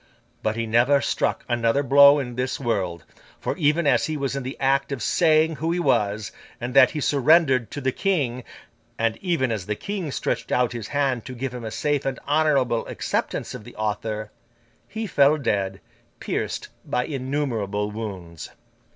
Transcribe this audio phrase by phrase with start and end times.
[0.41, 3.05] But, he never struck another blow in this world;
[3.39, 6.89] for, even as he was in the act of saying who he was, and that
[6.89, 8.43] he surrendered to the King;
[8.97, 12.17] and even as the King stretched out his hand to give him a safe and
[12.27, 14.31] honourable acceptance of the offer;
[14.87, 15.79] he fell dead,
[16.19, 18.49] pierced by innumerable wounds.